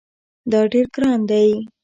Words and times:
دا 0.51 0.59
ډیر 0.71 0.85
ګران 0.95 1.19
دی 1.29 1.49